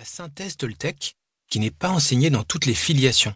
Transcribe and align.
la 0.00 0.06
synthèse 0.06 0.56
Toltec 0.56 1.14
qui 1.50 1.60
n'est 1.60 1.70
pas 1.70 1.90
enseignée 1.90 2.30
dans 2.30 2.42
toutes 2.42 2.64
les 2.64 2.74
filiations. 2.74 3.34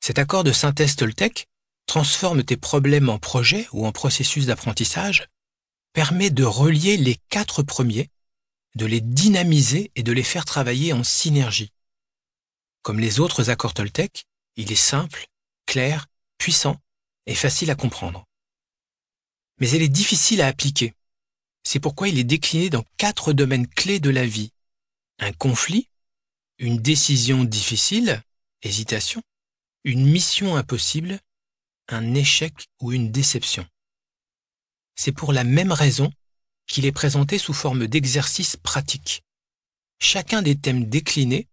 Cet 0.00 0.18
accord 0.18 0.42
de 0.42 0.50
synthèse 0.50 0.96
Toltec 0.96 1.46
transforme 1.84 2.42
tes 2.42 2.56
problèmes 2.56 3.10
en 3.10 3.18
projets 3.18 3.68
ou 3.72 3.86
en 3.86 3.92
processus 3.92 4.46
d'apprentissage, 4.46 5.28
permet 5.92 6.30
de 6.30 6.42
relier 6.42 6.96
les 6.96 7.16
quatre 7.28 7.62
premiers, 7.62 8.08
de 8.76 8.86
les 8.86 9.02
dynamiser 9.02 9.92
et 9.94 10.02
de 10.02 10.12
les 10.12 10.22
faire 10.22 10.46
travailler 10.46 10.94
en 10.94 11.04
synergie. 11.04 11.70
Comme 12.80 12.98
les 12.98 13.20
autres 13.20 13.50
accords 13.50 13.74
Toltec, 13.74 14.24
il 14.56 14.72
est 14.72 14.76
simple, 14.76 15.26
clair, 15.66 16.06
puissant 16.38 16.80
et 17.26 17.34
facile 17.34 17.70
à 17.70 17.74
comprendre. 17.74 18.24
Mais 19.60 19.68
il 19.68 19.82
est 19.82 19.88
difficile 19.88 20.40
à 20.40 20.46
appliquer. 20.46 20.94
C'est 21.62 21.78
pourquoi 21.78 22.08
il 22.08 22.18
est 22.18 22.24
décliné 22.24 22.70
dans 22.70 22.86
quatre 22.96 23.34
domaines 23.34 23.68
clés 23.68 24.00
de 24.00 24.08
la 24.08 24.24
vie. 24.24 24.53
Un 25.18 25.32
conflit, 25.32 25.88
une 26.58 26.78
décision 26.78 27.44
difficile, 27.44 28.22
hésitation, 28.62 29.22
une 29.84 30.06
mission 30.06 30.56
impossible, 30.56 31.20
un 31.88 32.14
échec 32.14 32.52
ou 32.80 32.92
une 32.92 33.12
déception. 33.12 33.66
C'est 34.96 35.12
pour 35.12 35.32
la 35.32 35.44
même 35.44 35.72
raison 35.72 36.12
qu'il 36.66 36.86
est 36.86 36.92
présenté 36.92 37.38
sous 37.38 37.52
forme 37.52 37.86
d'exercice 37.86 38.56
pratique. 38.56 39.22
Chacun 40.00 40.42
des 40.42 40.56
thèmes 40.56 40.86
déclinés 40.86 41.48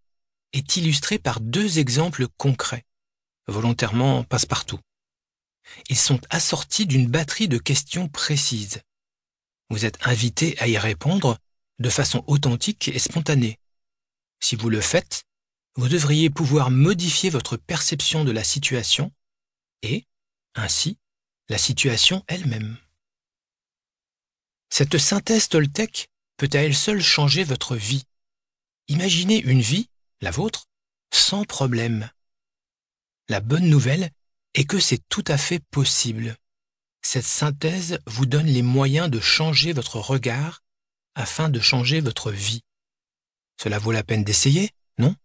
est 0.53 0.77
illustré 0.77 1.19
par 1.19 1.39
deux 1.39 1.79
exemples 1.79 2.27
concrets, 2.37 2.85
volontairement 3.47 4.23
passe-partout. 4.23 4.79
Ils 5.89 5.97
sont 5.97 6.19
assortis 6.29 6.85
d'une 6.85 7.07
batterie 7.07 7.47
de 7.47 7.57
questions 7.57 8.07
précises. 8.07 8.81
Vous 9.69 9.85
êtes 9.85 10.05
invité 10.05 10.57
à 10.59 10.67
y 10.67 10.77
répondre 10.77 11.37
de 11.81 11.89
façon 11.89 12.23
authentique 12.27 12.87
et 12.87 12.99
spontanée. 12.99 13.59
Si 14.39 14.55
vous 14.55 14.69
le 14.69 14.81
faites, 14.81 15.25
vous 15.75 15.87
devriez 15.87 16.29
pouvoir 16.29 16.71
modifier 16.71 17.29
votre 17.29 17.57
perception 17.57 18.23
de 18.23 18.31
la 18.31 18.43
situation 18.43 19.11
et, 19.81 20.05
ainsi, 20.55 20.97
la 21.49 21.57
situation 21.57 22.23
elle-même. 22.27 22.77
Cette 24.69 24.97
synthèse 24.97 25.49
Toltec 25.49 26.09
peut 26.37 26.49
à 26.53 26.57
elle 26.57 26.75
seule 26.75 27.01
changer 27.01 27.43
votre 27.43 27.75
vie. 27.75 28.05
Imaginez 28.87 29.39
une 29.41 29.61
vie, 29.61 29.89
la 30.21 30.31
vôtre, 30.31 30.67
sans 31.13 31.43
problème. 31.43 32.09
La 33.27 33.41
bonne 33.41 33.69
nouvelle 33.69 34.11
est 34.53 34.65
que 34.65 34.79
c'est 34.79 35.07
tout 35.09 35.23
à 35.27 35.37
fait 35.37 35.59
possible. 35.71 36.35
Cette 37.01 37.25
synthèse 37.25 37.99
vous 38.05 38.25
donne 38.25 38.47
les 38.47 38.61
moyens 38.61 39.09
de 39.09 39.19
changer 39.19 39.73
votre 39.73 39.97
regard 39.97 40.61
afin 41.15 41.49
de 41.49 41.59
changer 41.59 42.01
votre 42.01 42.31
vie. 42.31 42.61
Cela 43.61 43.79
vaut 43.79 43.91
la 43.91 44.03
peine 44.03 44.23
d'essayer, 44.23 44.71
non? 44.97 45.15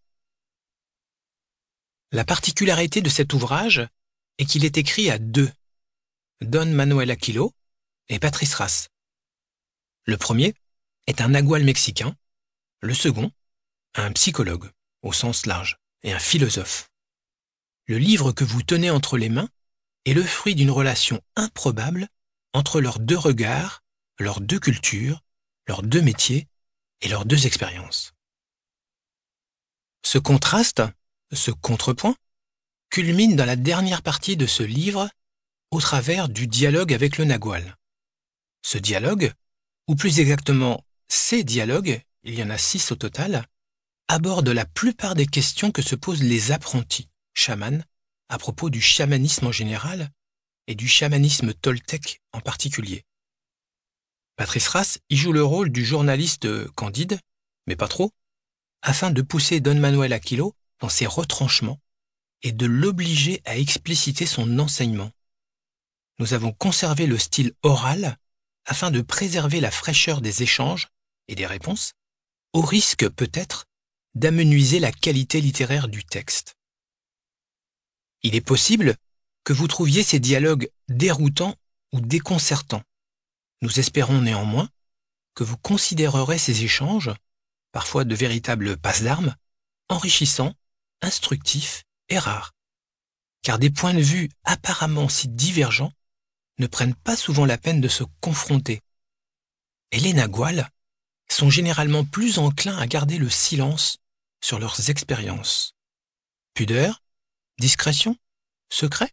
La 2.13 2.25
particularité 2.25 3.01
de 3.01 3.09
cet 3.09 3.33
ouvrage 3.33 3.87
est 4.39 4.45
qu'il 4.45 4.65
est 4.65 4.79
écrit 4.79 5.11
à 5.11 5.19
deux, 5.19 5.51
Don 6.41 6.67
Manuel 6.67 7.11
Aquilo 7.11 7.53
et 8.09 8.19
Patrice 8.19 8.55
Rass. 8.55 8.89
Le 10.05 10.17
premier 10.17 10.55
est 11.07 11.21
un 11.21 11.29
nagual 11.29 11.65
mexicain, 11.65 12.15
le 12.81 12.95
second, 12.95 13.33
un 13.95 14.13
psychologue 14.13 14.71
au 15.03 15.13
sens 15.13 15.47
large 15.47 15.79
et 16.03 16.13
un 16.13 16.19
philosophe. 16.19 16.91
Le 17.87 17.99
livre 17.99 18.33
que 18.33 18.45
vous 18.45 18.63
tenez 18.63 18.91
entre 18.91 19.17
les 19.17 19.29
mains 19.29 19.49
est 20.05 20.15
le 20.15 20.23
fruit 20.23 20.55
d'une 20.55 20.71
relation 20.71 21.23
improbable 21.37 22.09
entre 22.53 22.81
leurs 22.81 22.99
deux 22.99 23.19
regards, 23.19 23.83
leurs 24.19 24.41
deux 24.41 24.59
cultures, 24.59 25.23
leurs 25.67 25.83
deux 25.83 26.03
métiers 26.03 26.49
et 27.01 27.09
leurs 27.09 27.25
deux 27.25 27.47
expériences. 27.47 28.13
Ce 30.05 30.19
contraste, 30.19 30.83
ce 31.33 31.51
contrepoint, 31.51 32.17
culmine 32.91 33.37
dans 33.37 33.45
la 33.45 33.57
dernière 33.57 34.03
partie 34.03 34.37
de 34.37 34.47
ce 34.47 34.63
livre 34.63 35.09
au 35.71 35.81
travers 35.81 36.29
du 36.29 36.47
dialogue 36.47 36.93
avec 36.93 37.19
le 37.19 37.25
Nagual. 37.25 37.77
Ce 38.63 38.79
dialogue, 38.79 39.33
ou 39.89 39.97
plus 39.97 40.21
exactement 40.21 40.85
ces 41.09 41.45
dialogues, 41.45 42.01
il 42.23 42.35
y 42.35 42.43
en 42.43 42.51
a 42.51 42.59
six 42.59 42.93
au 42.93 42.97
total, 42.97 43.47
aborde 44.09 44.49
la 44.49 44.65
plupart 44.65 45.15
des 45.15 45.27
questions 45.27 45.73
que 45.73 45.83
se 45.83 45.97
posent 45.97 46.23
les 46.23 46.53
apprentis, 46.53 47.09
chamans, 47.35 47.83
à 48.29 48.39
propos 48.39 48.71
du 48.71 48.81
chamanisme 48.81 49.47
en 49.47 49.53
général 49.53 50.11
et 50.67 50.75
du 50.75 50.89
chamanisme 50.89 51.53
toltec 51.55 52.21
en 52.33 52.41
particulier. 52.41 53.05
Patrice 54.37 54.69
Rass 54.69 54.99
y 55.09 55.17
joue 55.17 55.33
le 55.33 55.43
rôle 55.43 55.71
du 55.71 55.85
journaliste 55.85 56.47
candide, 56.73 57.19
mais 57.67 57.77
pas 57.77 57.89
trop, 57.89 58.13
afin 58.83 59.11
de 59.11 59.23
pousser 59.23 59.61
Don 59.61 59.75
Manuel 59.75 60.13
Aquilo 60.13 60.55
dans 60.81 60.91
ses 60.91 61.07
retranchements 61.07 61.81
et 62.43 62.53
de 62.53 62.67
l'obliger 62.67 63.41
à 63.47 63.57
expliciter 63.57 64.27
son 64.27 64.59
enseignement. 64.59 65.11
Nous 66.19 66.35
avons 66.35 66.53
conservé 66.53 67.07
le 67.07 67.19
style 67.19 67.53
oral 67.63 68.19
afin 68.67 68.91
de 68.91 69.01
préserver 69.01 69.61
la 69.61 69.71
fraîcheur 69.71 70.21
des 70.21 70.43
échanges 70.43 70.89
et 71.29 71.35
des 71.35 71.47
réponses, 71.47 71.93
au 72.53 72.61
risque 72.61 73.09
peut-être 73.09 73.65
d'amenuiser 74.15 74.81
la 74.81 74.93
qualité 74.93 75.41
littéraire 75.41 75.89
du 75.89 76.05
texte. 76.05 76.57
Il 78.23 78.35
est 78.35 78.41
possible 78.41 78.97
que 79.45 79.53
vous 79.53 79.69
trouviez 79.69 80.03
ces 80.03 80.21
dialogues 80.21 80.69
déroutants 80.89 81.55
ou 81.93 82.01
déconcertants. 82.01 82.83
Nous 83.63 83.79
espérons 83.79 84.21
néanmoins 84.21 84.69
que 85.35 85.45
vous 85.45 85.57
considérerez 85.57 86.39
ces 86.39 86.65
échanges 86.65 87.11
parfois 87.73 88.05
de 88.05 88.15
véritables 88.15 88.77
passes 88.77 89.03
d'armes, 89.03 89.35
enrichissants, 89.89 90.55
instructifs 91.03 91.85
et 92.09 92.19
rares. 92.19 92.53
Car 93.43 93.59
des 93.59 93.71
points 93.71 93.95
de 93.95 94.01
vue 94.01 94.31
apparemment 94.45 95.09
si 95.09 95.29
divergents 95.29 95.93
ne 96.59 96.67
prennent 96.67 96.95
pas 96.95 97.17
souvent 97.17 97.45
la 97.45 97.59
peine 97.59 97.81
de 97.81 97.89
se 97.89 98.05
confronter. 98.21 98.81
Et 99.93 100.01
les 100.01 100.15
Naguals 100.15 100.69
sont 101.29 101.51
généralement 101.51 102.05
plus 102.05 102.39
enclins 102.39 102.79
à 102.79 102.87
garder 102.87 103.19
le 103.19 103.31
silence 103.31 103.99
sur 104.43 104.59
leurs 104.59 104.91
expériences. 104.91 105.75
Pudeur 106.55 107.03
Discrétion 107.59 108.17
Secret? 108.71 109.11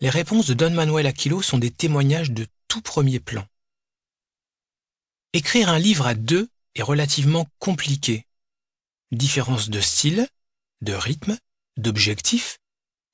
Les 0.00 0.10
réponses 0.10 0.46
de 0.46 0.54
Don 0.54 0.70
Manuel 0.70 1.06
Aquilo 1.06 1.42
sont 1.42 1.58
des 1.58 1.70
témoignages 1.70 2.30
de 2.30 2.46
tout 2.68 2.82
premier 2.82 3.20
plan. 3.20 3.46
Écrire 5.32 5.68
un 5.68 5.78
livre 5.78 6.06
à 6.06 6.14
deux 6.14 6.48
est 6.74 6.82
relativement 6.82 7.46
compliqué. 7.58 8.26
Différence 9.12 9.68
de 9.68 9.80
style, 9.80 10.28
de 10.80 10.92
rythme, 10.92 11.36
d'objectif, 11.76 12.58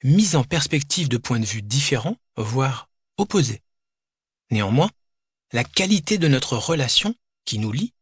mise 0.05 0.37
en 0.37 0.45
perspective 0.45 1.09
de 1.09 1.17
points 1.17 1.41
de 1.41 1.45
vue 1.45 1.63
différents, 1.63 2.17
voire 2.37 2.89
opposés. 3.17 3.63
Néanmoins, 4.51 4.91
la 5.53 5.65
qualité 5.65 6.19
de 6.19 6.29
notre 6.29 6.57
relation, 6.57 7.15
qui 7.45 7.59
nous 7.59 7.73
lie, 7.73 7.93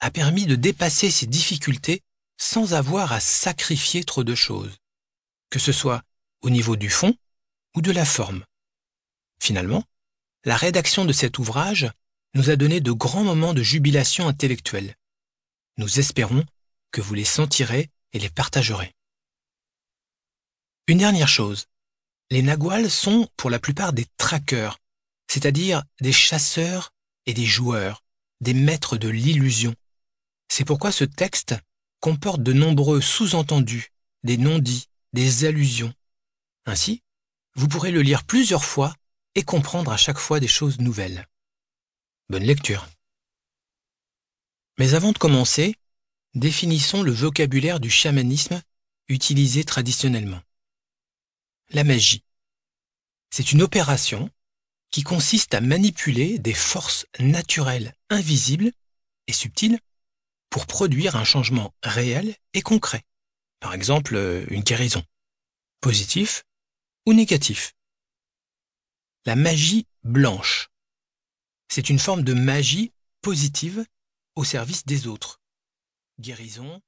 a 0.00 0.10
permis 0.10 0.46
de 0.46 0.56
dépasser 0.56 1.10
ces 1.10 1.26
difficultés 1.26 2.02
sans 2.36 2.74
avoir 2.74 3.12
à 3.12 3.20
sacrifier 3.20 4.04
trop 4.04 4.24
de 4.24 4.34
choses, 4.34 4.76
que 5.50 5.58
ce 5.58 5.72
soit 5.72 6.02
au 6.42 6.50
niveau 6.50 6.76
du 6.76 6.90
fond 6.90 7.14
ou 7.74 7.80
de 7.80 7.90
la 7.90 8.04
forme. 8.04 8.44
Finalement, 9.40 9.84
la 10.44 10.56
rédaction 10.56 11.04
de 11.04 11.12
cet 11.12 11.38
ouvrage 11.38 11.90
nous 12.34 12.50
a 12.50 12.56
donné 12.56 12.80
de 12.80 12.92
grands 12.92 13.24
moments 13.24 13.54
de 13.54 13.62
jubilation 13.62 14.28
intellectuelle. 14.28 14.96
Nous 15.78 15.98
espérons 15.98 16.44
que 16.90 17.00
vous 17.00 17.14
les 17.14 17.24
sentirez 17.24 17.90
et 18.12 18.18
les 18.18 18.28
partagerez. 18.28 18.92
Une 20.86 20.98
dernière 20.98 21.28
chose. 21.28 21.66
Les 22.30 22.42
Naguals 22.42 22.90
sont 22.90 23.28
pour 23.36 23.50
la 23.50 23.58
plupart 23.58 23.92
des 23.92 24.06
traqueurs, 24.16 24.78
c'est-à-dire 25.28 25.82
des 26.00 26.12
chasseurs 26.12 26.92
et 27.26 27.34
des 27.34 27.46
joueurs, 27.46 28.02
des 28.40 28.54
maîtres 28.54 28.96
de 28.96 29.08
l'illusion. 29.08 29.74
C'est 30.48 30.64
pourquoi 30.64 30.92
ce 30.92 31.04
texte 31.04 31.54
comporte 32.00 32.42
de 32.42 32.52
nombreux 32.52 33.00
sous-entendus, 33.00 33.92
des 34.24 34.36
non-dits, 34.36 34.88
des 35.14 35.46
allusions. 35.46 35.94
Ainsi, 36.66 37.02
vous 37.54 37.68
pourrez 37.68 37.92
le 37.92 38.02
lire 38.02 38.24
plusieurs 38.24 38.64
fois 38.64 38.94
et 39.34 39.42
comprendre 39.42 39.92
à 39.92 39.96
chaque 39.96 40.18
fois 40.18 40.40
des 40.40 40.48
choses 40.48 40.78
nouvelles. 40.78 41.26
Bonne 42.28 42.44
lecture. 42.44 42.88
Mais 44.78 44.94
avant 44.94 45.12
de 45.12 45.18
commencer, 45.18 45.76
définissons 46.34 47.02
le 47.02 47.12
vocabulaire 47.12 47.80
du 47.80 47.90
chamanisme 47.90 48.60
utilisé 49.08 49.64
traditionnellement. 49.64 50.40
La 51.70 51.84
magie. 51.84 52.24
C'est 53.30 53.52
une 53.52 53.62
opération 53.62 54.30
qui 54.90 55.02
consiste 55.02 55.54
à 55.54 55.60
manipuler 55.60 56.38
des 56.38 56.54
forces 56.54 57.06
naturelles 57.18 57.94
invisibles 58.10 58.72
et 59.26 59.32
subtiles 59.32 59.80
pour 60.50 60.66
produire 60.66 61.16
un 61.16 61.24
changement 61.24 61.74
réel 61.82 62.36
et 62.52 62.62
concret. 62.62 63.02
Par 63.60 63.74
exemple, 63.74 64.14
une 64.50 64.62
guérison. 64.62 65.02
Positif 65.80 66.44
ou 67.06 67.12
négatif. 67.12 67.74
La 69.26 69.36
magie 69.36 69.86
blanche. 70.02 70.68
C'est 71.68 71.88
une 71.88 71.98
forme 71.98 72.22
de 72.22 72.34
magie 72.34 72.92
positive 73.22 73.86
au 74.34 74.44
service 74.44 74.84
des 74.84 75.06
autres. 75.06 75.40
Guérison, 76.20 76.82